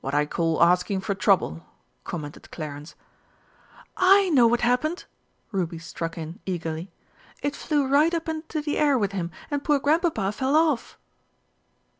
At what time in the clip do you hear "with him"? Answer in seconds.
8.96-9.32